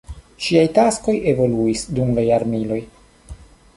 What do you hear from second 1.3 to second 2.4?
evoluis dum la